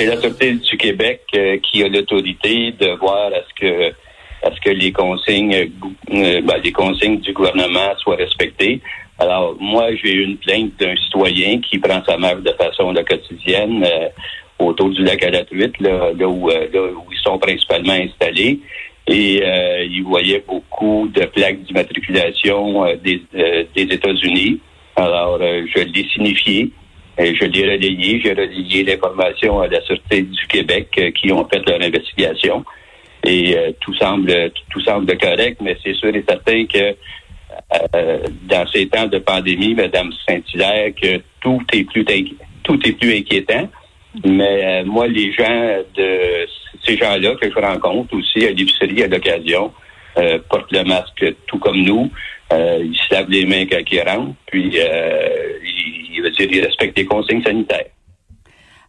c'est 0.00 0.06
la 0.06 0.18
Sûreté 0.18 0.54
du 0.54 0.76
Québec 0.78 1.20
euh, 1.36 1.58
qui 1.58 1.82
a 1.82 1.88
l'autorité 1.88 2.72
de 2.72 2.96
voir 2.98 3.26
à 3.26 3.40
ce 3.48 3.60
que 3.60 3.92
ce 4.42 4.60
que 4.62 4.70
les 4.70 4.90
consignes 4.92 5.70
euh, 6.10 6.40
ben, 6.40 6.72
consignes 6.72 7.20
du 7.20 7.34
gouvernement 7.34 7.94
soient 7.98 8.16
respectées. 8.16 8.80
Alors, 9.18 9.54
moi, 9.60 9.94
j'ai 9.96 10.14
eu 10.14 10.24
une 10.24 10.38
plainte 10.38 10.72
d'un 10.80 10.96
citoyen 10.96 11.60
qui 11.60 11.78
prend 11.78 12.02
sa 12.06 12.16
mère 12.16 12.40
de 12.40 12.50
façon 12.52 12.94
quotidienne 12.94 13.84
euh, 13.84 14.08
autour 14.58 14.88
du 14.88 15.04
lac 15.04 15.22
à 15.22 15.30
la 15.30 15.44
truite, 15.44 15.78
là, 15.80 16.12
où, 16.26 16.48
là, 16.48 16.56
où, 16.72 17.12
ils 17.12 17.18
sont 17.22 17.38
principalement 17.38 17.92
installés. 17.92 18.60
Et 19.06 19.42
il 19.86 20.02
voyait 20.04 20.42
beaucoup 20.46 21.10
de 21.12 21.24
plaques 21.24 21.60
d'immatriculation 21.62 22.86
des, 23.02 23.20
des 23.74 23.82
États-Unis. 23.82 24.60
Alors, 24.94 25.38
je 25.40 25.82
l'ai 25.82 26.06
signifié. 26.14 26.70
Et 27.20 27.34
je 27.34 27.44
l'ai 27.44 27.64
relayé, 27.64 28.20
j'ai 28.24 28.30
relayé 28.30 28.82
l'information 28.82 29.60
à 29.60 29.68
la 29.68 29.82
Sûreté 29.82 30.22
du 30.22 30.46
Québec 30.46 30.88
euh, 30.98 31.10
qui 31.10 31.30
ont 31.30 31.46
fait 31.46 31.60
leur 31.68 31.82
investigation. 31.82 32.64
Et 33.24 33.56
euh, 33.58 33.72
tout 33.80 33.94
semble 33.94 34.50
tout 34.70 34.80
semble 34.80 35.18
correct, 35.18 35.58
mais 35.60 35.76
c'est 35.84 35.92
sûr 35.92 36.14
et 36.14 36.24
certain 36.26 36.64
que 36.64 36.96
euh, 37.94 38.18
dans 38.44 38.66
ces 38.68 38.88
temps 38.88 39.06
de 39.06 39.18
pandémie, 39.18 39.74
Madame 39.74 40.10
Saint-Hilaire, 40.26 40.92
que 40.94 41.20
tout 41.42 41.60
est 41.74 41.84
plus 41.84 42.04
tout 42.62 42.80
est 42.86 42.92
plus 42.92 43.18
inquiétant. 43.18 43.68
Mais 44.24 44.82
moi, 44.84 45.06
les 45.06 45.32
gens 45.32 45.76
de 45.94 46.46
ces 46.84 46.96
gens-là 46.96 47.34
que 47.34 47.50
je 47.50 47.58
rencontre 47.58 48.16
aussi 48.16 48.46
à 48.46 48.50
l'épicerie 48.50 49.04
à 49.04 49.06
l'occasion 49.06 49.72
portent 50.48 50.72
le 50.72 50.82
masque 50.82 51.34
tout 51.46 51.58
comme 51.58 51.80
nous. 51.82 52.10
Ils 52.52 52.96
se 52.96 53.14
lavent 53.14 53.30
les 53.30 53.46
mains 53.46 53.66
quand 53.66 53.82
ils 53.90 54.00
rentrent, 54.02 54.34
puis 54.46 54.72
il 54.74 56.22
veut 56.22 56.30
dire 56.30 56.48
il 56.50 56.64
respecte 56.64 56.98
les 56.98 57.04
consignes 57.04 57.42
sanitaires. 57.42 57.86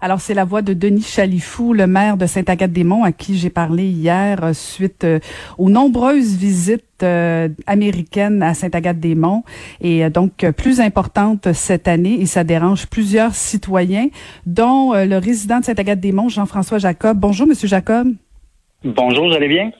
Alors, 0.03 0.19
c'est 0.19 0.33
la 0.33 0.45
voix 0.45 0.63
de 0.63 0.73
Denis 0.73 1.03
Chalifou, 1.03 1.73
le 1.73 1.85
maire 1.85 2.17
de 2.17 2.25
Sainte-Agathe-des-Monts, 2.25 3.03
à 3.03 3.11
qui 3.11 3.37
j'ai 3.37 3.51
parlé 3.51 3.83
hier 3.83 4.43
euh, 4.43 4.53
suite 4.53 5.03
euh, 5.03 5.19
aux 5.59 5.69
nombreuses 5.69 6.35
visites 6.37 7.03
euh, 7.03 7.49
américaines 7.67 8.41
à 8.41 8.55
Sainte-Agathe-des-Monts 8.55 9.43
et 9.79 10.09
donc 10.09 10.43
plus 10.57 10.81
importante 10.81 11.53
cette 11.53 11.87
année 11.87 12.19
et 12.19 12.25
ça 12.25 12.43
dérange 12.43 12.87
plusieurs 12.87 13.35
citoyens, 13.35 14.07
dont 14.47 14.93
le 14.93 15.17
résident 15.17 15.59
de 15.59 15.65
Sainte-Agathe-des-Monts, 15.65 16.29
Jean-François 16.29 16.79
Jacob. 16.79 17.17
Bonjour, 17.19 17.47
Monsieur 17.47 17.67
Jacob. 17.67 18.07
Bonjour, 18.83 19.27
vous 19.27 19.35
allez 19.35 19.47
bien? 19.47 19.71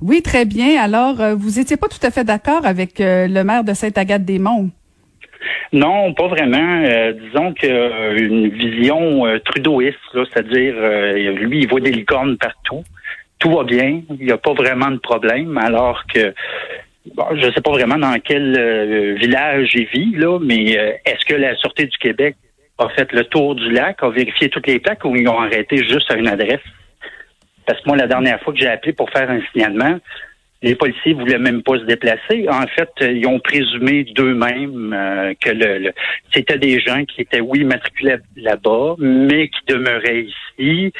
Oui, 0.00 0.22
très 0.22 0.44
bien. 0.44 0.80
Alors, 0.80 1.16
vous 1.36 1.58
étiez 1.58 1.76
pas 1.76 1.88
tout 1.88 2.04
à 2.04 2.10
fait 2.10 2.24
d'accord 2.24 2.64
avec 2.64 2.94
le 2.98 3.42
maire 3.42 3.64
de 3.64 3.74
Sainte-Agathe-des-Monts. 3.74 4.70
Non, 5.72 6.14
pas 6.14 6.28
vraiment. 6.28 6.82
Euh, 6.84 7.12
disons 7.12 7.52
que 7.52 7.66
euh, 7.66 8.16
une 8.18 8.48
vision 8.48 9.26
euh, 9.26 9.38
trudeauiste, 9.40 9.98
c'est-à-dire 10.12 10.74
lui, 11.32 11.60
il 11.60 11.68
voit 11.68 11.80
des 11.80 11.92
licornes 11.92 12.36
partout. 12.38 12.84
Tout 13.38 13.50
va 13.50 13.64
bien, 13.64 14.02
il 14.18 14.26
n'y 14.26 14.32
a 14.32 14.38
pas 14.38 14.52
vraiment 14.52 14.90
de 14.90 14.98
problème, 14.98 15.58
alors 15.58 16.04
que 16.12 16.34
je 17.06 17.46
ne 17.46 17.52
sais 17.52 17.60
pas 17.60 17.70
vraiment 17.70 17.96
dans 17.96 18.18
quel 18.18 19.14
village 19.14 19.70
il 19.74 19.86
vit, 19.86 20.16
là, 20.16 20.40
mais 20.40 20.72
est-ce 21.06 21.24
que 21.24 21.34
la 21.34 21.54
Sûreté 21.54 21.86
du 21.86 21.96
Québec 21.98 22.34
a 22.78 22.88
fait 22.88 23.12
le 23.12 23.24
tour 23.24 23.54
du 23.54 23.70
lac, 23.70 24.02
a 24.02 24.10
vérifié 24.10 24.48
toutes 24.48 24.66
les 24.66 24.80
plaques 24.80 25.04
ou 25.04 25.14
ils 25.14 25.28
ont 25.28 25.38
arrêté 25.38 25.76
juste 25.76 26.10
à 26.10 26.16
une 26.16 26.26
adresse? 26.26 26.60
Parce 27.68 27.82
que 27.82 27.88
moi, 27.88 27.98
la 27.98 28.06
dernière 28.06 28.40
fois 28.40 28.54
que 28.54 28.58
j'ai 28.58 28.66
appelé 28.66 28.94
pour 28.94 29.10
faire 29.10 29.30
un 29.30 29.40
signalement, 29.52 29.98
les 30.62 30.74
policiers 30.74 31.12
voulaient 31.12 31.38
même 31.38 31.62
pas 31.62 31.78
se 31.78 31.84
déplacer. 31.84 32.48
En 32.48 32.66
fait, 32.66 32.88
ils 33.02 33.26
ont 33.26 33.40
présumé 33.40 34.04
d'eux-mêmes 34.04 34.94
euh, 34.94 35.34
que 35.38 35.50
le, 35.50 35.92
c'était 36.32 36.56
des 36.56 36.80
gens 36.80 37.04
qui 37.04 37.20
étaient, 37.20 37.42
oui, 37.42 37.64
matriculés 37.64 38.16
là-bas, 38.36 38.94
mais 38.98 39.48
qui 39.48 39.60
demeuraient 39.66 40.24
ici. 40.24 40.94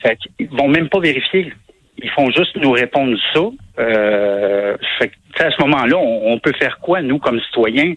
Fait 0.00 0.16
ils 0.38 0.48
vont 0.48 0.68
même 0.68 0.88
pas 0.88 1.00
vérifier. 1.00 1.52
Ils 1.98 2.10
font 2.10 2.30
juste 2.30 2.56
nous 2.56 2.70
répondre 2.70 3.18
ça. 3.34 3.40
Euh, 3.80 4.76
fait 5.00 5.10
à 5.40 5.50
ce 5.50 5.60
moment-là, 5.62 5.96
on, 5.98 6.38
peut 6.38 6.52
faire 6.56 6.78
quoi, 6.78 7.02
nous, 7.02 7.18
comme 7.18 7.40
citoyens, 7.40 7.94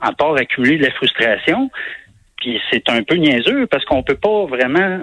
à 0.00 0.12
part 0.12 0.36
accumuler 0.36 0.78
de 0.78 0.84
la 0.84 0.92
frustration? 0.92 1.72
Puis 2.36 2.60
c'est 2.70 2.88
un 2.88 3.02
peu 3.02 3.16
niaiseux 3.16 3.66
parce 3.66 3.84
qu'on 3.84 4.04
peut 4.04 4.14
pas 4.14 4.44
vraiment 4.46 5.00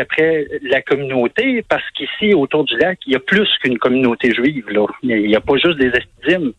après 0.00 0.46
la 0.62 0.82
communauté 0.82 1.62
parce 1.68 1.88
qu'ici, 1.90 2.34
autour 2.34 2.64
du 2.64 2.76
lac, 2.78 2.98
il 3.06 3.12
y 3.12 3.16
a 3.16 3.20
plus 3.20 3.48
qu'une 3.62 3.78
communauté 3.78 4.32
juive. 4.32 4.68
Là. 4.70 4.86
Il 5.02 5.26
n'y 5.26 5.36
a, 5.36 5.40
pas 5.40 5.56
juste 5.56 5.78
des 5.78 5.90
assidimes. 5.90 6.52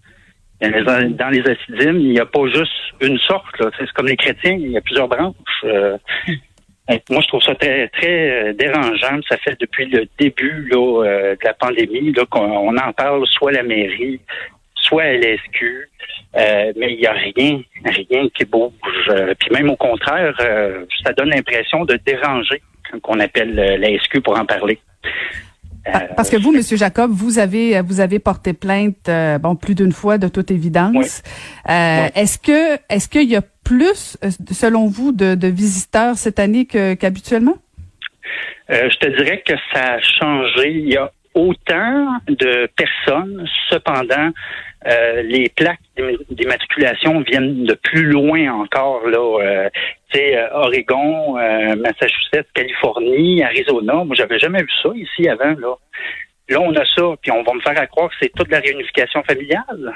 Dans 0.61 1.29
les 1.29 1.41
assidimes, 1.41 1.99
il 1.99 2.11
n'y 2.11 2.19
a 2.19 2.25
pas 2.25 2.47
juste 2.47 2.71
une 3.01 3.17
sorte. 3.19 3.61
C'est 3.77 3.91
comme 3.91 4.07
les 4.07 4.15
chrétiens, 4.15 4.53
il 4.53 4.71
y 4.71 4.77
a 4.77 4.81
plusieurs 4.81 5.07
branches. 5.07 5.65
Euh, 6.91 6.97
moi, 7.09 7.21
je 7.21 7.27
trouve 7.27 7.41
ça 7.41 7.55
très, 7.55 7.87
très 7.89 8.49
euh, 8.49 8.53
dérangeant. 8.53 9.19
Ça 9.29 9.37
fait 9.37 9.57
depuis 9.59 9.85
le 9.85 10.05
début 10.19 10.69
là, 10.69 11.03
euh, 11.05 11.35
de 11.35 11.45
la 11.45 11.53
pandémie 11.53 12.13
qu'on 12.29 12.77
en 12.77 12.93
parle, 12.93 13.25
soit 13.27 13.51
à 13.51 13.53
la 13.53 13.63
mairie, 13.63 14.19
soit 14.75 15.03
à 15.03 15.13
l'SQ. 15.13 15.89
mais 16.35 16.93
il 16.93 16.97
n'y 16.97 17.07
a 17.07 17.13
rien, 17.13 17.61
rien 17.85 18.27
qui 18.33 18.45
bouge. 18.45 18.73
puis 19.39 19.49
même 19.51 19.69
au 19.69 19.77
contraire, 19.77 20.35
ça 21.03 21.13
donne 21.13 21.29
l'impression 21.29 21.85
de 21.85 21.97
déranger 22.05 22.61
qu'on 23.01 23.19
appelle 23.19 23.57
euh, 23.57 23.77
la 23.77 23.97
SQ 23.97 24.21
pour 24.21 24.37
en 24.37 24.45
parler. 24.45 24.79
Parce 26.15 26.29
que 26.29 26.37
vous, 26.37 26.53
Monsieur 26.53 26.77
Jacob, 26.77 27.11
vous 27.11 27.39
avez 27.39 27.81
vous 27.81 27.99
avez 27.99 28.17
porté 28.17 28.53
plainte 28.53 29.09
euh, 29.09 29.37
bon 29.37 29.57
plus 29.57 29.75
d'une 29.75 29.91
fois 29.91 30.17
de 30.17 30.29
toute 30.29 30.49
évidence. 30.49 31.23
Euh, 31.69 32.07
est-ce 32.15 32.39
que 32.39 32.79
est-ce 32.89 33.09
qu'il 33.09 33.29
y 33.29 33.35
a 33.35 33.41
plus, 33.65 34.17
selon 34.49 34.87
vous, 34.87 35.11
de, 35.11 35.47
visiteurs 35.47 36.15
cette 36.15 36.39
année 36.39 36.65
qu'habituellement? 36.65 37.57
je 38.69 38.97
te 38.97 39.07
dirais 39.17 39.43
que 39.45 39.53
ça 39.73 39.95
a 39.95 39.99
changé. 39.99 40.71
Il 40.71 40.89
y 40.89 40.95
a 40.95 41.11
autant 41.33 42.17
de 42.27 42.69
personnes, 42.75 43.45
cependant, 43.69 44.31
euh, 44.85 45.21
les 45.21 45.49
plaques 45.49 45.79
d'immatriculation 46.29 47.21
viennent 47.21 47.63
de 47.63 47.73
plus 47.73 48.05
loin 48.05 48.51
encore, 48.51 49.07
là. 49.07 49.39
Euh, 49.41 49.69
sais, 50.13 50.37
euh, 50.37 50.47
Oregon, 50.53 51.33
Massachusetts, 51.77 52.51
Californie, 52.53 53.43
Arizona. 53.43 54.03
Moi, 54.03 54.15
j'avais 54.15 54.39
jamais 54.39 54.61
vu 54.61 54.71
ça 54.81 54.89
ici 54.95 55.27
avant, 55.27 55.55
là. 55.59 55.75
Là, 56.49 56.59
on 56.59 56.75
a 56.75 56.85
ça, 56.85 57.15
puis 57.21 57.31
on 57.31 57.41
va 57.41 57.53
me 57.53 57.61
faire 57.61 57.89
croire 57.89 58.09
que 58.09 58.15
c'est 58.21 58.31
toute 58.35 58.51
la 58.51 58.59
réunification 58.59 59.23
familiale. 59.23 59.93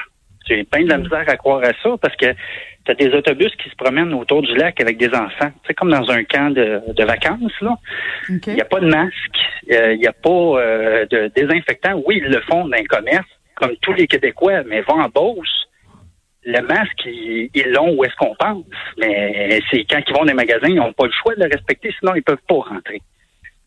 J'ai 0.47 0.63
plein 0.63 0.83
de 0.83 0.89
la 0.89 0.97
misère 0.97 1.25
à 1.27 1.35
croire 1.35 1.61
à 1.61 1.73
ça 1.83 1.97
parce 2.01 2.15
que 2.15 2.33
tu 2.85 2.91
as 2.91 2.93
des 2.93 3.09
autobus 3.09 3.53
qui 3.61 3.69
se 3.69 3.75
promènent 3.75 4.13
autour 4.13 4.41
du 4.41 4.55
lac 4.55 4.79
avec 4.79 4.97
des 4.97 5.09
enfants. 5.09 5.51
C'est 5.67 5.73
comme 5.73 5.91
dans 5.91 6.09
un 6.09 6.23
camp 6.23 6.51
de, 6.51 7.03
vacances, 7.03 7.51
là. 7.59 7.75
Il 8.29 8.53
n'y 8.53 8.61
a 8.61 8.65
pas 8.65 8.79
de 8.79 8.87
masque, 8.87 9.37
il 9.69 9.99
n'y 9.99 10.07
a 10.07 10.13
pas 10.13 10.29
de 11.11 11.29
désinfectant. 11.35 12.01
Oui, 12.05 12.21
ils 12.23 12.31
le 12.31 12.39
font 12.41 12.65
dans 12.65 12.77
un 12.77 12.83
commerce, 12.85 13.27
comme 13.55 13.75
tous 13.81 13.93
les 13.93 14.07
Québécois, 14.07 14.63
mais 14.65 14.81
vont 14.81 15.01
en 15.01 15.09
Beauce, 15.09 15.66
le 16.45 16.61
masque, 16.61 17.05
ils 17.05 17.71
l'ont 17.71 17.93
où 17.95 18.03
est-ce 18.03 18.15
qu'on 18.15 18.35
pense. 18.35 18.63
Mais 18.97 19.59
c'est 19.69 19.83
quand 19.85 20.01
ils 20.07 20.13
vont 20.13 20.19
dans 20.19 20.25
les 20.25 20.33
magasins, 20.33 20.67
ils 20.67 20.75
n'ont 20.75 20.93
pas 20.93 21.05
le 21.05 21.11
choix 21.11 21.35
de 21.35 21.43
le 21.43 21.49
respecter, 21.51 21.93
sinon 21.99 22.15
ils 22.15 22.23
peuvent 22.23 22.37
pas 22.47 22.55
rentrer. 22.55 23.01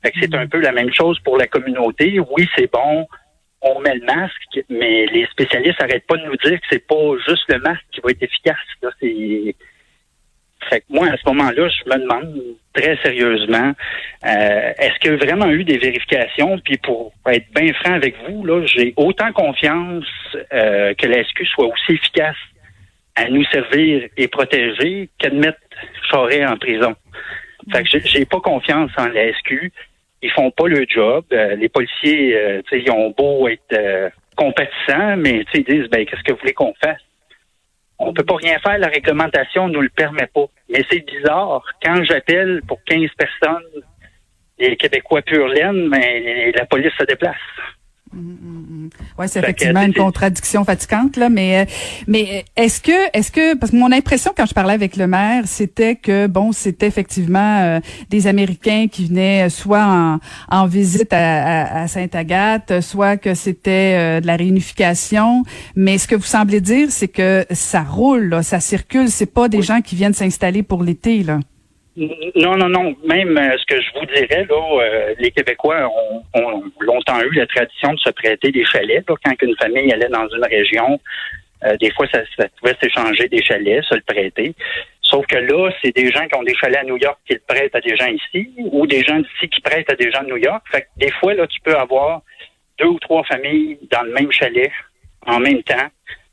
Fait 0.02 0.12
que 0.12 0.18
c'est 0.20 0.34
un 0.34 0.46
peu 0.46 0.60
la 0.60 0.72
même 0.72 0.92
chose 0.92 1.18
pour 1.20 1.36
la 1.36 1.46
communauté. 1.46 2.18
Oui, 2.30 2.48
c'est 2.56 2.70
bon, 2.72 3.06
on 3.60 3.80
met 3.80 3.94
le 3.94 4.04
masque, 4.06 4.64
mais 4.70 5.06
les 5.06 5.26
spécialistes 5.26 5.80
n'arrêtent 5.80 6.06
pas 6.06 6.16
de 6.16 6.24
nous 6.24 6.36
dire 6.36 6.58
que 6.58 6.66
c'est 6.70 6.86
pas 6.86 7.12
juste 7.28 7.44
le 7.48 7.58
masque 7.58 7.84
qui 7.92 8.00
va 8.00 8.10
être 8.10 8.22
efficace. 8.22 8.56
C'est 9.00 9.54
fait 10.68 10.80
que 10.80 10.86
moi, 10.90 11.06
à 11.08 11.16
ce 11.16 11.22
moment-là, 11.26 11.68
je 11.68 11.90
me 11.90 11.98
demande 11.98 12.42
très 12.74 12.96
sérieusement, 13.02 13.72
euh, 14.26 14.72
est-ce 14.78 14.98
qu'il 15.00 15.10
y 15.10 15.14
a 15.14 15.16
vraiment 15.16 15.48
eu 15.48 15.64
des 15.64 15.78
vérifications? 15.78 16.58
Puis 16.58 16.76
pour 16.76 17.12
être 17.26 17.46
bien 17.54 17.72
franc 17.74 17.94
avec 17.94 18.14
vous, 18.28 18.44
là, 18.44 18.64
j'ai 18.66 18.92
autant 18.96 19.32
confiance 19.32 20.04
euh, 20.52 20.92
que 20.94 21.06
la 21.06 21.24
SQ 21.24 21.46
soit 21.46 21.66
aussi 21.66 21.92
efficace 21.92 22.36
à 23.16 23.28
nous 23.28 23.44
servir 23.46 24.08
et 24.16 24.28
protéger 24.28 25.08
qu'à 25.18 25.30
mettre 25.30 25.58
Charest 26.10 26.48
en 26.48 26.56
prison. 26.56 26.94
Fait 27.72 27.84
que 27.84 27.98
j'ai 28.04 28.24
pas 28.24 28.40
confiance 28.40 28.90
en 28.96 29.08
la 29.08 29.32
SQ. 29.32 29.72
Ils 30.22 30.30
font 30.30 30.50
pas 30.50 30.68
le 30.68 30.84
job. 30.88 31.24
Euh, 31.32 31.56
les 31.56 31.68
policiers, 31.68 32.60
sais, 32.68 32.80
ils 32.80 32.90
ont 32.90 33.10
beau 33.10 33.48
être 33.48 34.12
compatissants, 34.36 35.16
mais 35.16 35.44
ils 35.54 35.64
disent 35.64 35.88
ben 35.90 36.04
qu'est-ce 36.06 36.22
que 36.22 36.32
vous 36.32 36.38
voulez 36.38 36.54
qu'on 36.54 36.74
fasse? 36.82 37.00
On 37.98 38.14
peut 38.14 38.24
pas 38.24 38.36
rien 38.36 38.58
faire, 38.60 38.78
la 38.78 38.88
réglementation 38.88 39.68
nous 39.68 39.82
le 39.82 39.90
permet 39.90 40.26
pas. 40.26 40.46
Mais 40.70 40.82
c'est 40.90 41.04
bizarre, 41.06 41.62
quand 41.84 42.02
j'appelle 42.04 42.62
pour 42.66 42.82
15 42.84 43.10
personnes, 43.18 43.82
les 44.58 44.76
Québécois 44.76 45.20
pur 45.20 45.48
laine, 45.48 45.90
la 46.54 46.64
police 46.64 46.92
se 46.98 47.04
déplace. 47.04 47.36
Mm, 48.12 48.18
mm, 48.18 48.86
mm. 48.86 48.90
Oui, 49.18 49.26
c'est 49.28 49.38
effectivement 49.38 49.82
une 49.82 49.94
contradiction 49.94 50.64
fatigante 50.64 51.16
là, 51.16 51.28
mais 51.28 51.60
euh, 51.60 51.64
mais 52.08 52.44
est-ce 52.56 52.80
que 52.80 53.16
est-ce 53.16 53.30
que 53.30 53.54
parce 53.56 53.70
que 53.70 53.76
mon 53.76 53.92
impression 53.92 54.32
quand 54.36 54.46
je 54.46 54.52
parlais 54.52 54.74
avec 54.74 54.96
le 54.96 55.06
maire, 55.06 55.44
c'était 55.46 55.94
que 55.94 56.26
bon, 56.26 56.50
c'était 56.50 56.88
effectivement 56.88 57.60
euh, 57.60 57.80
des 58.08 58.26
Américains 58.26 58.86
qui 58.90 59.06
venaient 59.06 59.48
soit 59.48 59.84
en, 59.84 60.18
en 60.50 60.66
visite 60.66 61.12
à, 61.12 61.82
à, 61.82 61.86
Sainte-Agathe, 61.86 62.80
soit 62.80 63.16
que 63.16 63.34
c'était 63.34 63.94
euh, 63.96 64.20
de 64.20 64.26
la 64.26 64.34
réunification, 64.34 65.44
mais 65.76 65.96
ce 65.96 66.08
que 66.08 66.16
vous 66.16 66.22
semblez 66.24 66.60
dire, 66.60 66.88
c'est 66.90 67.08
que 67.08 67.46
ça 67.52 67.82
roule, 67.82 68.24
là, 68.24 68.42
ça 68.42 68.58
circule, 68.58 69.08
c'est 69.08 69.26
pas 69.26 69.48
des 69.48 69.62
gens 69.62 69.82
qui 69.82 69.94
viennent 69.94 70.14
s'installer 70.14 70.64
pour 70.64 70.82
l'été 70.82 71.22
là. 71.22 71.38
Non, 71.96 72.56
non, 72.56 72.68
non. 72.68 72.94
Même 73.04 73.36
euh, 73.36 73.56
ce 73.58 73.66
que 73.66 73.80
je 73.80 73.90
vous 73.98 74.06
dirais, 74.06 74.46
là, 74.48 74.80
euh, 74.80 75.14
les 75.18 75.30
Québécois 75.32 75.88
ont, 76.34 76.62
longtemps 76.80 77.20
eu 77.20 77.32
la 77.34 77.46
tradition 77.46 77.92
de 77.92 77.98
se 77.98 78.10
prêter 78.10 78.52
des 78.52 78.64
chalets. 78.64 79.04
quand 79.06 79.42
une 79.42 79.56
famille 79.56 79.92
allait 79.92 80.08
dans 80.08 80.28
une 80.28 80.44
région, 80.44 81.00
euh, 81.64 81.76
des 81.78 81.90
fois, 81.90 82.06
ça, 82.12 82.20
pouvait 82.60 82.76
s'échanger 82.80 83.28
des 83.28 83.42
chalets, 83.42 83.84
se 83.84 83.94
le 83.94 84.02
prêter. 84.02 84.54
Sauf 85.02 85.26
que 85.26 85.36
là, 85.36 85.70
c'est 85.82 85.94
des 85.94 86.10
gens 86.12 86.26
qui 86.28 86.38
ont 86.38 86.44
des 86.44 86.54
chalets 86.54 86.78
à 86.78 86.84
New 86.84 86.96
York 86.96 87.18
qui 87.26 87.34
le 87.34 87.42
prêtent 87.46 87.74
à 87.74 87.80
des 87.80 87.96
gens 87.96 88.06
ici, 88.06 88.50
ou 88.58 88.86
des 88.86 89.02
gens 89.02 89.18
d'ici 89.18 89.48
qui 89.48 89.60
prêtent 89.60 89.90
à 89.90 89.96
des 89.96 90.10
gens 90.12 90.22
de 90.22 90.28
New 90.28 90.36
York. 90.36 90.64
Fait 90.70 90.82
que 90.82 90.86
des 90.96 91.10
fois, 91.10 91.34
là, 91.34 91.46
tu 91.48 91.60
peux 91.60 91.74
avoir 91.74 92.22
deux 92.78 92.86
ou 92.86 92.98
trois 93.00 93.24
familles 93.24 93.78
dans 93.90 94.02
le 94.02 94.12
même 94.12 94.30
chalet 94.30 94.70
en 95.26 95.40
même 95.40 95.62
temps. 95.64 95.88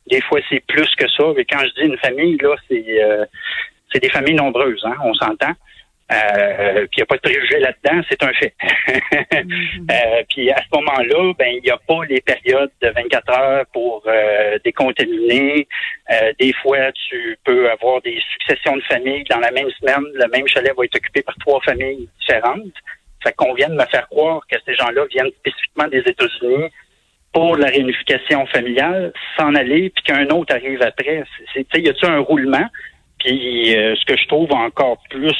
Des 0.05 0.21
fois, 0.21 0.39
c'est 0.49 0.63
plus 0.67 0.89
que 0.95 1.09
ça. 1.09 1.23
Mais 1.35 1.43
quand 1.45 1.59
je 1.59 1.81
dis 1.81 1.89
une 1.89 1.97
famille, 1.97 2.37
là, 2.37 2.55
c'est 2.69 3.01
c'est 3.91 4.01
des 4.01 4.09
familles 4.09 4.35
nombreuses, 4.35 4.83
hein, 4.85 4.95
on 5.03 5.13
s'entend. 5.13 5.53
Euh, 6.09 6.87
puis 6.87 6.97
il 6.97 6.99
n'y 6.99 7.03
a 7.03 7.05
pas 7.05 7.15
de 7.15 7.21
préjugés 7.21 7.59
là-dedans, 7.59 8.01
c'est 8.09 8.23
un 8.23 8.33
fait. 8.33 8.53
Mhm. 9.43 9.87
euh, 9.91 10.23
puis 10.29 10.49
à 10.51 10.57
ce 10.57 10.67
moment-là, 10.73 11.33
ben 11.37 11.47
il 11.55 11.61
n'y 11.63 11.69
a 11.69 11.77
pas 11.77 12.05
les 12.09 12.21
périodes 12.21 12.71
de 12.81 12.89
24 12.89 13.37
heures 13.37 13.65
pour 13.73 14.03
euh, 14.07 14.57
décontaminer. 14.63 15.67
Euh, 16.09 16.31
des 16.39 16.53
fois, 16.61 16.91
tu 16.93 17.37
peux 17.43 17.69
avoir 17.69 18.01
des 18.01 18.19
successions 18.31 18.77
de 18.77 18.81
familles 18.83 19.25
dans 19.29 19.39
la 19.39 19.51
même 19.51 19.69
semaine. 19.71 20.05
Le 20.13 20.27
même 20.29 20.47
chalet 20.47 20.73
va 20.77 20.85
être 20.85 20.95
occupé 20.95 21.21
par 21.21 21.35
trois 21.39 21.59
familles 21.61 22.07
différentes. 22.19 22.73
Fait 23.23 23.33
qu'on 23.33 23.53
vient 23.53 23.69
de 23.69 23.75
me 23.75 23.85
faire 23.85 24.07
croire 24.07 24.41
que 24.49 24.57
ces 24.65 24.75
gens-là 24.75 25.05
viennent 25.09 25.31
spécifiquement 25.39 25.87
des 25.87 25.99
États-Unis 25.99 26.69
pour 27.33 27.57
la 27.57 27.67
réunification 27.67 28.45
familiale, 28.47 29.11
s'en 29.37 29.53
aller, 29.53 29.89
puis 29.89 30.03
qu'un 30.05 30.27
autre 30.29 30.55
arrive 30.55 30.81
après. 30.81 31.23
C'est, 31.53 31.67
y 31.79 31.89
a-t-il 31.89 32.09
un 32.09 32.19
roulement? 32.19 32.65
Puis 33.27 33.75
euh, 33.75 33.93
ce 33.97 34.05
que 34.05 34.17
je 34.17 34.25
trouve 34.29 34.49
encore 34.53 35.03
plus, 35.09 35.35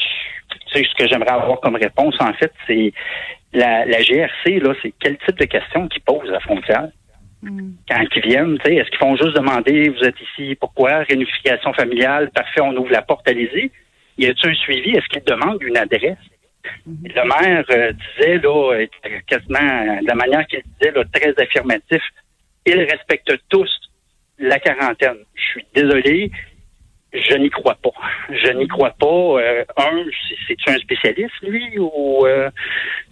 tu 0.50 0.58
sais, 0.74 0.86
ce 0.86 0.94
que 1.02 1.08
j'aimerais 1.08 1.30
avoir 1.30 1.58
comme 1.60 1.76
réponse, 1.76 2.14
en 2.20 2.34
fait, 2.34 2.52
c'est 2.66 2.92
la, 3.54 3.86
la 3.86 4.02
GRC, 4.02 4.60
là, 4.60 4.74
c'est 4.82 4.92
quel 5.00 5.16
type 5.16 5.38
de 5.38 5.46
questions 5.46 5.88
qu'ils 5.88 6.02
posent 6.02 6.28
à 6.28 6.32
la 6.32 6.40
frontière? 6.40 6.88
Hmm. 7.40 7.70
Quand 7.88 8.04
ils 8.14 8.22
viennent, 8.22 8.58
tu 8.58 8.66
sais, 8.66 8.76
est-ce 8.76 8.90
qu'ils 8.90 8.98
font 8.98 9.16
juste 9.16 9.34
demander, 9.34 9.88
vous 9.88 10.04
êtes 10.04 10.20
ici, 10.20 10.54
pourquoi? 10.56 10.98
Réunification 11.08 11.72
familiale, 11.72 12.30
parfait, 12.30 12.60
on 12.60 12.76
ouvre 12.76 12.90
la 12.90 13.00
porte, 13.00 13.26
allez-y. 13.26 13.70
Y 14.18 14.26
a-t-il 14.26 14.50
un 14.50 14.54
suivi? 14.54 14.90
Est-ce 14.90 15.08
qu'ils 15.08 15.24
demandent 15.24 15.62
une 15.62 15.78
adresse? 15.78 16.18
Hmm. 16.84 16.94
Le 17.04 17.24
maire 17.26 17.64
euh, 17.70 17.92
disait, 18.18 18.36
là, 18.36 18.84
quasiment, 19.26 20.00
de 20.02 20.06
la 20.06 20.14
manière 20.14 20.46
qu'il 20.46 20.60
disait, 20.78 20.92
là, 20.92 21.04
très 21.10 21.32
affirmatif, 21.42 22.02
ils 22.66 22.80
respectent 22.80 23.38
tous 23.48 23.70
la 24.38 24.58
quarantaine. 24.58 25.24
Je 25.34 25.42
suis 25.42 25.66
désolé, 25.74 26.30
je 27.12 27.34
n'y 27.36 27.50
crois 27.50 27.76
pas. 27.82 27.90
Je 28.30 28.52
n'y 28.52 28.68
crois 28.68 28.94
pas. 28.98 29.06
Euh, 29.06 29.64
un, 29.76 30.04
c'est-tu 30.46 30.70
un 30.70 30.78
spécialiste, 30.78 31.34
lui, 31.42 31.78
ou 31.78 32.26
euh, 32.26 32.50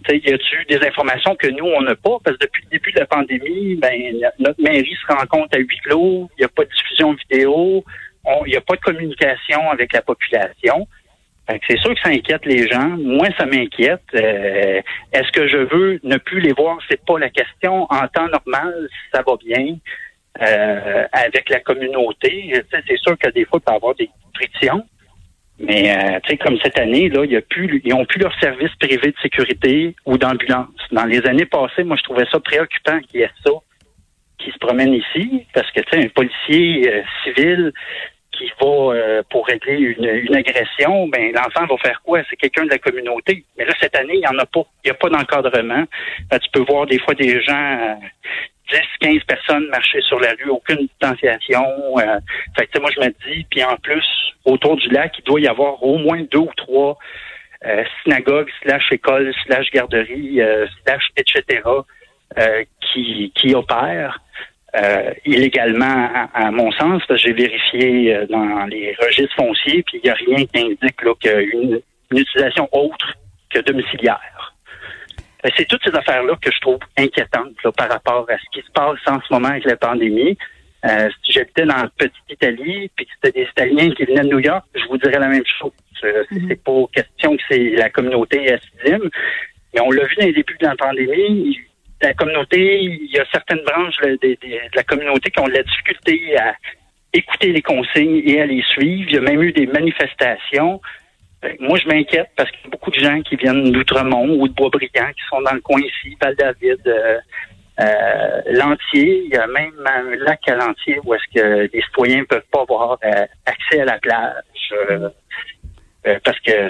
y 0.09 0.33
a-tu 0.33 0.65
des 0.65 0.85
informations 0.85 1.35
que 1.35 1.47
nous, 1.47 1.65
on 1.65 1.81
n'a 1.81 1.95
pas? 1.95 2.17
Parce 2.23 2.37
que 2.37 2.45
depuis 2.45 2.63
le 2.65 2.69
début 2.77 2.91
de 2.91 2.99
la 2.99 3.05
pandémie, 3.07 3.75
ben, 3.75 4.13
notre 4.39 4.61
mairie 4.61 4.95
se 4.95 5.13
rend 5.13 5.25
compte 5.25 5.53
à 5.55 5.57
huis 5.57 5.79
clos, 5.83 6.29
il 6.37 6.41
n'y 6.41 6.45
a 6.45 6.49
pas 6.49 6.63
de 6.63 6.69
diffusion 6.69 7.13
vidéo, 7.13 7.83
il 8.45 8.51
n'y 8.51 8.57
a 8.57 8.61
pas 8.61 8.75
de 8.75 8.81
communication 8.81 9.69
avec 9.71 9.93
la 9.93 10.01
population. 10.01 10.87
C'est 11.67 11.77
sûr 11.79 11.93
que 11.95 12.01
ça 12.01 12.09
inquiète 12.09 12.45
les 12.45 12.67
gens. 12.67 12.89
Moi, 12.97 13.27
ça 13.37 13.45
m'inquiète. 13.45 14.01
Euh, 14.15 14.81
est-ce 15.13 15.31
que 15.31 15.47
je 15.47 15.57
veux 15.57 15.99
ne 16.03 16.17
plus 16.17 16.41
les 16.41 16.51
voir? 16.51 16.77
C'est 16.89 17.03
pas 17.05 17.17
la 17.17 17.29
question. 17.29 17.87
En 17.89 18.05
temps 18.09 18.27
normal, 18.27 18.89
ça 19.13 19.23
va 19.25 19.33
bien. 19.37 19.77
Euh, 20.41 21.07
avec 21.13 21.49
la 21.49 21.59
communauté. 21.61 22.53
C'est 22.71 22.97
sûr 22.97 23.17
que 23.17 23.29
des 23.29 23.45
fois, 23.45 23.59
il 23.59 23.65
peut 23.65 23.71
y 23.71 23.75
avoir 23.75 23.95
des 23.95 24.09
frictions. 24.35 24.85
Mais 25.59 25.89
euh, 25.89 26.19
tu 26.23 26.29
sais, 26.29 26.37
comme 26.37 26.59
cette 26.61 26.77
année, 26.77 27.09
là, 27.09 27.25
y 27.25 27.35
a 27.35 27.41
plus, 27.41 27.81
ils 27.83 27.93
ont 27.93 28.05
plus 28.05 28.19
leur 28.19 28.37
service 28.39 28.69
privé 28.79 29.07
de 29.07 29.15
sécurité 29.21 29.95
ou 30.05 30.19
d'ambulance. 30.19 30.67
Dans 30.91 31.05
les 31.05 31.25
années 31.25 31.47
passées, 31.47 31.83
moi, 31.83 31.97
je 31.97 32.03
trouvais 32.03 32.27
ça 32.31 32.39
préoccupant 32.39 32.99
qu'il 32.99 33.21
y 33.21 33.23
ait 33.23 33.31
ça 33.43 33.51
qui 34.37 34.51
se 34.51 34.57
promène 34.59 34.93
ici, 34.93 35.45
parce 35.55 35.71
que 35.71 35.79
tu 35.79 35.89
sais, 35.91 36.05
un 36.05 36.09
policier 36.09 36.93
euh, 36.93 37.01
civil 37.23 37.73
qui 38.31 38.51
va 38.61 39.23
pour 39.31 39.47
régler 39.47 39.77
une, 39.97 40.35
agression, 40.35 41.07
ben 41.07 41.33
l'enfant 41.33 41.65
va 41.65 41.75
faire 41.77 41.99
quoi? 42.03 42.21
C'est 42.29 42.35
quelqu'un 42.35 42.65
de 42.65 42.69
la 42.69 42.77
communauté. 42.77 43.43
Mais 43.57 43.65
là, 43.65 43.73
cette 43.81 43.95
année, 43.95 44.13
il 44.13 44.21
y 44.21 44.27
en 44.27 44.37
a 44.37 44.45
pas. 44.45 44.61
Il 44.85 44.89
n'y 44.89 44.91
a 44.91 44.93
pas 44.93 45.09
d'encadrement. 45.09 45.85
tu 46.31 46.49
peux 46.53 46.59
voir 46.59 46.85
des 46.85 46.99
fois 46.99 47.15
des 47.15 47.41
gens 47.41 47.97
10, 48.71 48.81
15 48.99 49.23
personnes 49.23 49.67
marcher 49.69 50.01
sur 50.01 50.19
la 50.19 50.31
rue, 50.31 50.49
aucune 50.49 50.87
distanciation. 50.87 51.63
Euh, 51.97 52.19
fait 52.57 52.67
que, 52.67 52.79
moi, 52.79 52.89
je 52.95 53.01
me 53.01 53.07
dis, 53.07 53.45
puis 53.49 53.63
en 53.63 53.75
plus, 53.77 54.05
autour 54.45 54.77
du 54.77 54.89
lac, 54.89 55.13
il 55.19 55.23
doit 55.23 55.39
y 55.39 55.47
avoir 55.47 55.81
au 55.83 55.97
moins 55.97 56.21
deux 56.31 56.39
ou 56.39 56.51
trois 56.55 56.97
euh, 57.65 57.83
synagogues, 58.03 58.49
slash 58.61 58.91
écoles, 58.91 59.33
slash 59.45 59.71
garderies, 59.71 60.41
euh, 60.41 60.67
slash 60.85 61.09
etc., 61.17 61.61
euh, 62.37 62.63
qui, 62.81 63.31
qui 63.35 63.55
opèrent. 63.55 64.19
Euh, 64.75 65.11
illégalement, 65.25 66.27
à, 66.33 66.51
mon 66.51 66.71
sens, 66.71 67.01
j'ai 67.15 67.33
vérifié 67.33 68.25
dans 68.29 68.65
les 68.65 68.95
registres 68.99 69.35
fonciers, 69.35 69.81
puis 69.83 69.99
il 69.99 70.01
n'y 70.03 70.09
a 70.09 70.13
rien 70.13 70.45
qui 70.45 70.59
indique 70.59 71.01
là, 71.01 71.13
qu'une 71.19 71.81
une 72.11 72.17
utilisation 72.17 72.69
autre 72.71 73.15
que 73.49 73.59
domiciliaire. 73.59 74.53
Ben, 75.43 75.51
c'est 75.55 75.67
toutes 75.67 75.83
ces 75.83 75.95
affaires-là 75.95 76.35
que 76.41 76.51
je 76.51 76.59
trouve 76.59 76.79
inquiétantes 76.97 77.55
par 77.75 77.89
rapport 77.89 78.25
à 78.29 78.37
ce 78.37 78.45
qui 78.51 78.65
se 78.65 78.71
passe 78.71 78.99
en 79.07 79.19
ce 79.21 79.33
moment 79.33 79.49
avec 79.49 79.65
la 79.65 79.77
pandémie. 79.77 80.37
Euh, 80.85 81.09
si 81.23 81.31
j'habitais 81.31 81.65
dans 81.65 81.75
la 81.75 81.89
petite 81.97 82.13
Italie, 82.29 82.89
puis 82.95 83.05
que 83.05 83.11
c'était 83.15 83.41
des 83.41 83.49
Italiens 83.49 83.91
qui 83.91 84.05
venaient 84.05 84.21
de 84.21 84.29
New 84.29 84.39
York, 84.39 84.63
je 84.75 84.85
vous 84.87 84.97
dirais 84.97 85.19
la 85.19 85.27
même 85.27 85.43
chose. 85.59 85.71
Euh, 86.03 86.23
mhm. 86.31 86.45
C'est 86.49 86.63
pas 86.63 86.83
question 86.93 87.35
que 87.35 87.43
c'est 87.49 87.69
la 87.71 87.89
communauté 87.89 88.53
assidim, 88.53 89.09
mais 89.73 89.81
on 89.81 89.91
l'a 89.91 90.05
vu 90.05 90.15
dans 90.15 90.25
les 90.25 90.33
débuts 90.33 90.57
de 90.59 90.65
la 90.65 90.75
pandémie. 90.75 91.59
La 92.01 92.13
communauté, 92.13 92.79
il 92.83 93.11
y 93.11 93.19
a 93.19 93.25
certaines 93.31 93.63
branches 93.63 93.97
de, 94.03 94.17
de 94.21 94.75
la 94.75 94.83
communauté 94.83 95.31
qui 95.31 95.39
ont 95.39 95.47
de 95.47 95.53
la 95.53 95.63
difficulté 95.63 96.37
à 96.37 96.55
écouter 97.13 97.51
les 97.51 97.61
consignes 97.63 98.21
et 98.23 98.41
à 98.41 98.45
les 98.45 98.61
suivre. 98.61 99.09
Il 99.09 99.15
y 99.15 99.17
a 99.17 99.21
même 99.21 99.41
eu 99.41 99.51
des 99.51 99.65
manifestations. 99.65 100.79
Moi, 101.59 101.77
je 101.77 101.87
m'inquiète 101.87 102.29
parce 102.35 102.49
qu'il 102.51 102.61
y 102.65 102.67
a 102.67 102.69
beaucoup 102.69 102.91
de 102.91 102.99
gens 102.99 103.21
qui 103.21 103.35
viennent 103.35 103.71
d'Outremont 103.71 104.39
ou 104.39 104.47
de 104.47 104.53
Boisbriand 104.53 105.11
qui 105.13 105.23
sont 105.29 105.41
dans 105.41 105.53
le 105.53 105.61
coin 105.61 105.79
ici, 105.79 106.17
Val-David, 106.21 106.87
euh, 106.87 107.19
euh, 107.79 108.41
L'Entier. 108.51 109.23
Il 109.25 109.33
y 109.33 109.37
a 109.37 109.47
même 109.47 109.73
un 109.85 110.15
lac 110.17 110.39
à 110.47 110.55
L'Entier 110.55 110.99
où 111.03 111.13
est-ce 111.13 111.39
que 111.39 111.69
les 111.73 111.81
citoyens 111.81 112.19
ne 112.19 112.25
peuvent 112.25 112.45
pas 112.51 112.61
avoir 112.61 112.97
euh, 113.03 113.25
accès 113.45 113.81
à 113.81 113.85
la 113.85 113.99
plage 113.99 114.33
parce 116.23 116.39
que 116.39 116.69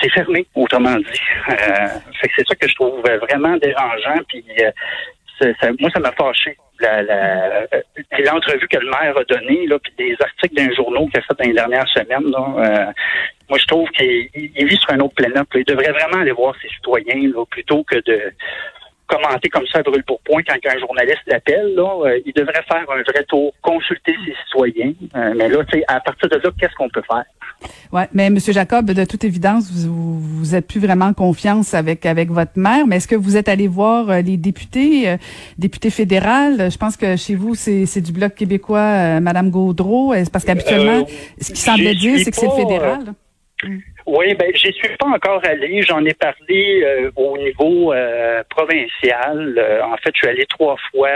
c'est 0.00 0.10
fermé, 0.10 0.46
autrement 0.54 0.96
dit. 0.96 1.20
c'est 2.20 2.46
ça 2.46 2.54
que 2.54 2.68
je 2.68 2.74
trouve 2.74 3.00
vraiment 3.00 3.56
dérangeant. 3.56 4.20
Puis 4.28 4.44
moi, 5.80 5.90
ça 5.92 6.00
m'a 6.00 6.12
fâché. 6.12 6.56
L'entrevue 6.80 8.68
que 8.68 8.78
le 8.78 8.90
maire 8.90 9.16
a 9.16 9.24
donnée, 9.24 9.66
là, 9.66 9.78
puis 9.78 9.92
des 9.96 10.16
articles 10.20 10.54
d'un 10.54 10.72
journaux 10.74 11.06
qu'il 11.06 11.18
a 11.18 11.22
fait 11.22 11.38
dans 11.38 11.44
les 11.44 11.54
dernières 11.54 11.88
semaines, 11.88 12.30
là, 12.30 12.54
euh, 12.58 12.92
moi, 13.48 13.58
je 13.58 13.66
trouve 13.66 13.88
qu'il 13.90 14.28
vit 14.34 14.76
sur 14.76 14.90
un 14.90 15.00
autre 15.00 15.14
planète. 15.14 15.46
Il 15.54 15.64
devrait 15.64 15.92
vraiment 15.92 16.20
aller 16.20 16.32
voir 16.32 16.54
ses 16.60 16.68
citoyens 16.68 17.30
là, 17.34 17.44
plutôt 17.46 17.84
que 17.84 17.96
de 17.96 18.32
commenter 19.06 19.48
comme 19.48 19.66
ça 19.72 19.82
brûle 19.82 20.02
pour 20.04 20.20
point 20.20 20.42
quand 20.46 20.54
un 20.54 20.78
journaliste 20.78 21.22
l'appelle. 21.26 21.74
Là, 21.74 22.06
euh, 22.06 22.20
il 22.24 22.32
devrait 22.32 22.62
faire 22.68 22.84
un 22.88 23.02
vrai 23.02 23.24
tour, 23.28 23.52
consulter 23.62 24.14
ses 24.24 24.34
citoyens. 24.44 24.92
Euh, 25.14 25.34
mais 25.36 25.48
là, 25.48 25.60
à 25.88 26.00
partir 26.00 26.28
de 26.28 26.36
là, 26.36 26.50
qu'est-ce 26.58 26.74
qu'on 26.74 26.88
peut 26.88 27.02
faire? 27.08 27.24
Ouais, 27.92 28.08
mais 28.12 28.28
Monsieur 28.30 28.52
Jacob, 28.52 28.90
de 28.90 29.04
toute 29.04 29.24
évidence, 29.24 29.70
vous, 29.70 30.20
vous 30.20 30.54
êtes 30.54 30.66
plus 30.66 30.80
vraiment 30.80 31.06
en 31.06 31.14
confiance 31.14 31.72
avec 31.72 32.04
avec 32.04 32.30
votre 32.30 32.52
maire. 32.56 32.86
Mais 32.86 32.96
est-ce 32.96 33.08
que 33.08 33.16
vous 33.16 33.36
êtes 33.36 33.48
allé 33.48 33.68
voir 33.68 34.10
euh, 34.10 34.20
les 34.20 34.36
députés, 34.36 35.16
députés 35.56 35.90
fédérales? 35.90 36.70
Je 36.70 36.76
pense 36.76 36.96
que 36.96 37.16
chez 37.16 37.34
vous, 37.34 37.54
c'est 37.54 38.00
du 38.00 38.12
bloc 38.12 38.34
québécois, 38.34 39.20
Madame 39.20 39.50
Gaudreau. 39.50 40.12
Parce 40.32 40.44
qu'habituellement, 40.44 41.06
ce 41.40 41.52
qui 41.52 41.60
semblait 41.60 41.94
dire, 41.94 42.18
c'est 42.18 42.30
que 42.30 42.36
c'est 42.36 42.46
le 42.46 42.52
fédéral. 42.52 43.14
Oui, 44.06 44.34
ben 44.34 44.54
j'y 44.54 44.72
suis 44.72 44.96
pas 44.98 45.06
encore 45.06 45.40
allé. 45.44 45.82
J'en 45.82 46.04
ai 46.04 46.14
parlé 46.14 46.82
euh, 46.84 47.10
au 47.16 47.36
niveau 47.36 47.92
euh, 47.92 48.44
provincial. 48.48 49.58
Euh, 49.58 49.82
en 49.82 49.96
fait, 49.96 50.12
je 50.14 50.18
suis 50.18 50.28
allé 50.28 50.46
trois 50.46 50.76
fois, 50.90 51.10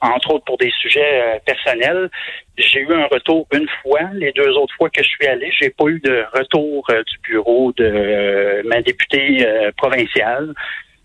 entre 0.00 0.32
autres 0.32 0.44
pour 0.46 0.56
des 0.56 0.70
sujets 0.80 1.40
personnels. 1.44 2.08
J'ai 2.56 2.80
eu 2.80 2.92
un 2.94 3.04
retour 3.04 3.46
une 3.52 3.68
fois. 3.82 4.00
Les 4.14 4.32
deux 4.32 4.50
autres 4.56 4.74
fois 4.76 4.88
que 4.88 5.02
je 5.02 5.08
suis 5.08 5.26
allé, 5.26 5.52
j'ai 5.60 5.68
pas 5.68 5.84
eu 5.88 6.00
de 6.00 6.24
retour 6.32 6.86
du 6.88 7.18
bureau 7.30 7.72
de 7.72 8.62
ma 8.64 8.80
députée 8.80 9.46
provinciale. 9.76 10.54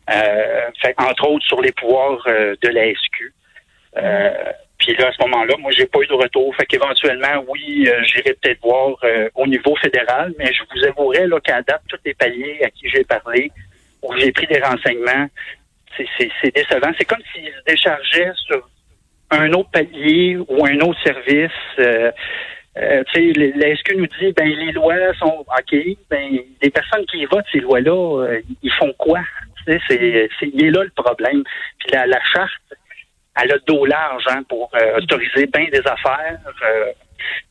fait, 0.09 0.95
entre 0.97 1.29
autres 1.29 1.45
sur 1.45 1.61
les 1.61 1.73
pouvoirs 1.73 2.25
de 2.25 2.69
la 2.69 2.93
SQ. 2.93 3.33
Puis 4.77 4.95
là, 4.95 5.07
à 5.07 5.11
ce 5.11 5.21
moment-là, 5.23 5.55
moi, 5.57 5.71
j'ai 5.75 5.85
pas 5.85 5.99
eu 5.99 6.07
de 6.07 6.13
retour. 6.13 6.55
Fait 6.55 6.65
qu'éventuellement, 6.65 7.43
oui, 7.47 7.87
euh, 7.87 8.03
j'irai 8.03 8.33
peut-être 8.33 8.61
voir 8.61 8.95
euh, 9.03 9.29
au 9.35 9.47
niveau 9.47 9.75
fédéral, 9.75 10.33
mais 10.37 10.53
je 10.53 10.61
vous 10.71 10.85
avouerai 10.85 11.27
là, 11.27 11.39
qu'à 11.39 11.61
date, 11.61 11.81
tous 11.87 11.97
les 12.05 12.13
paliers 12.13 12.59
à 12.63 12.69
qui 12.69 12.87
j'ai 12.89 13.03
parlé, 13.03 13.51
où 14.03 14.15
j'ai 14.17 14.31
pris 14.31 14.45
des 14.47 14.59
renseignements, 14.59 15.27
c'est 15.97 16.55
décevant. 16.55 16.91
C'est 16.97 17.05
comme 17.05 17.21
s'ils 17.33 17.47
se 17.47 17.63
déchargeaient 17.65 18.31
sur 18.35 18.69
un 19.31 19.51
autre 19.53 19.71
palier 19.71 20.37
ou 20.47 20.65
un 20.65 20.79
autre 20.81 21.01
service. 21.03 21.51
Euh, 21.79 22.11
euh, 22.77 23.03
la 23.15 23.75
SQ 23.75 23.95
nous 23.97 24.07
dit, 24.19 24.31
ben 24.33 24.47
les 24.47 24.71
lois 24.73 25.11
sont 25.17 25.39
OK, 25.39 25.75
ben 26.11 26.37
les 26.61 26.69
personnes 26.69 27.05
qui 27.07 27.25
votent 27.25 27.47
ces 27.51 27.61
lois-là, 27.61 28.37
ils 28.61 28.71
font 28.73 28.93
quoi? 28.99 29.21
C'est, 29.65 29.79
c'est, 29.89 30.29
il 30.43 30.65
est 30.65 30.69
là 30.69 30.83
le 30.83 30.91
problème. 30.91 31.43
Puis 31.79 31.89
la 31.91 32.21
charte 32.31 32.61
elle 33.41 33.51
a 33.51 33.57
dos 33.65 33.85
large 33.85 34.23
hein, 34.27 34.43
pour 34.47 34.69
euh, 34.75 34.97
autoriser 34.97 35.47
bien 35.47 35.65
des 35.71 35.85
affaires. 35.85 36.39
Euh, 36.63 36.91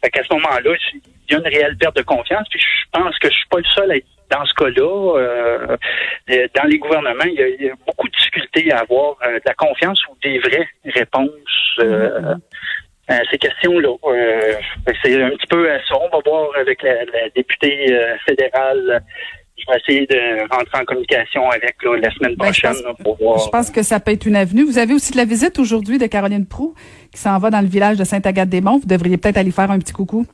fait 0.02 0.10
qu'à 0.10 0.22
ce 0.22 0.32
moment-là, 0.34 0.70
il 0.94 1.32
y 1.32 1.34
a 1.34 1.38
une 1.38 1.46
réelle 1.46 1.76
perte 1.76 1.96
de 1.96 2.02
confiance. 2.02 2.46
Puis 2.50 2.60
je 2.60 2.84
pense 2.92 3.18
que 3.18 3.28
je 3.28 3.34
suis 3.34 3.48
pas 3.48 3.58
le 3.58 3.64
seul 3.64 3.90
à 3.90 3.96
être 3.96 4.06
dans 4.30 4.44
ce 4.44 4.54
cas-là. 4.54 5.18
Euh, 5.18 5.76
dans 6.54 6.64
les 6.64 6.78
gouvernements, 6.78 7.24
il 7.24 7.56
y, 7.60 7.70
a, 7.70 7.74
beaucoup 7.86 8.08
de 8.08 8.16
difficultés 8.16 8.72
à 8.72 8.80
avoir 8.80 9.16
de 9.24 9.40
la 9.44 9.54
confiance 9.54 10.00
ou 10.08 10.16
des 10.22 10.38
vraies 10.38 10.68
réponses. 10.84 11.80
à 13.08 13.20
ces 13.30 13.38
questions-là. 13.38 13.94
c'est 15.02 15.22
un 15.22 15.30
petit 15.30 15.46
peu 15.46 15.70
à 15.70 15.78
ça. 15.84 15.94
On 15.94 16.08
va 16.08 16.18
voir 16.24 16.48
avec 16.56 16.82
la, 16.82 17.04
la 17.04 17.28
députée 17.34 17.96
fédérale 18.26 19.00
je 19.58 19.64
vais 19.70 19.78
essayer 19.78 20.06
de 20.06 20.40
rentrer 20.54 20.80
en 20.80 20.84
communication 20.84 21.50
avec 21.50 21.76
la 21.82 22.10
semaine 22.10 22.34
ben, 22.36 22.44
prochaine 22.44 22.75
pour 23.02 23.16
voir. 23.16 23.38
Je 23.38 23.48
pense 23.48 23.70
que 23.70 23.82
ça 23.82 24.00
peut 24.00 24.12
être 24.12 24.26
une 24.26 24.36
avenue. 24.36 24.64
Vous 24.64 24.78
avez 24.78 24.94
aussi 24.94 25.12
de 25.12 25.16
la 25.16 25.25
visite 25.25 25.58
aujourd'hui 25.58 25.98
de 25.98 26.06
Caroline 26.06 26.46
Prou 26.46 26.75
qui 27.12 27.20
s'en 27.20 27.38
va 27.38 27.50
dans 27.50 27.60
le 27.60 27.66
village 27.66 27.96
de 27.96 28.04
Sainte-Agathe-des-Monts. 28.04 28.80
Vous 28.80 28.86
devriez 28.86 29.16
peut-être 29.16 29.38
aller 29.38 29.50
faire 29.50 29.70
un 29.70 29.78
petit 29.78 29.92
coucou. 29.92 30.26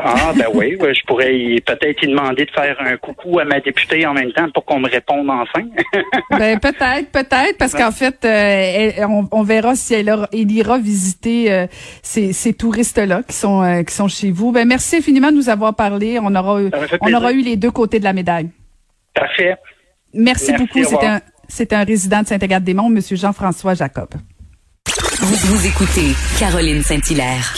Ah, 0.00 0.32
ben 0.36 0.46
oui, 0.54 0.78
je 0.80 1.04
pourrais 1.06 1.32
peut-être 1.66 2.00
lui 2.00 2.08
demander 2.08 2.44
de 2.44 2.50
faire 2.52 2.76
un 2.80 2.96
coucou 2.96 3.40
à 3.40 3.44
ma 3.44 3.58
députée 3.58 4.06
en 4.06 4.14
même 4.14 4.32
temps 4.32 4.48
pour 4.54 4.64
qu'on 4.64 4.78
me 4.78 4.88
réponde 4.88 5.28
enfin. 5.28 5.66
ben 6.30 6.58
peut-être, 6.60 7.10
peut-être, 7.10 7.58
parce 7.58 7.74
qu'en 7.74 7.90
fait, 7.90 8.24
euh, 8.24 9.04
on, 9.32 9.42
verra 9.42 9.74
si 9.74 9.94
elle, 9.94 10.14
ira 10.32 10.78
visiter 10.78 11.52
euh, 11.52 11.66
ces, 12.02 12.54
touristes-là 12.54 13.22
qui 13.26 13.34
sont 13.34 13.62
euh, 13.62 13.82
qui 13.82 13.92
sont 13.92 14.06
chez 14.06 14.30
vous. 14.30 14.52
Ben 14.52 14.68
merci 14.68 14.96
infiniment 14.96 15.32
de 15.32 15.36
nous 15.36 15.48
avoir 15.48 15.74
parlé. 15.74 16.20
On 16.22 16.32
aura 16.34 16.60
on 17.00 17.12
aura 17.12 17.32
eu 17.32 17.40
les 17.40 17.56
deux 17.56 17.72
côtés 17.72 17.98
de 17.98 18.04
la 18.04 18.12
médaille. 18.12 18.50
Parfait. 19.14 19.56
Merci, 20.14 20.52
beaucoup. 20.52 20.84
C'était 20.84 21.06
un, 21.06 21.20
c'était 21.48 21.76
un 21.76 21.84
résident 21.84 22.22
de 22.22 22.28
Saint-Agathe-des-Monts, 22.28 22.88
Monsieur 22.88 23.16
Jean-François 23.16 23.74
Jacob. 23.74 24.10
Vous, 25.20 25.34
vous 25.34 25.66
écoutez 25.66 26.14
Caroline 26.38 26.82
Saint-Hilaire. 26.82 27.52